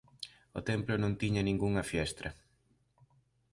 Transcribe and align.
O 0.57 0.59
templo 0.69 0.93
non 0.97 1.17
tiña 1.21 1.45
ningunha 1.47 1.87
fiestra. 1.91 2.29